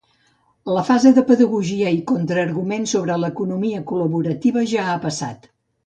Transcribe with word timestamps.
La 0.77 0.83
fase 0.87 1.11
de 1.17 1.23
pedagogia 1.27 1.91
i 1.97 1.99
contra-arguments 2.13 2.95
sobre 2.97 3.19
l’economia 3.25 3.83
col·laborativa 3.93 4.65
ja 4.77 4.89
ha 4.89 4.99
passat. 5.09 5.49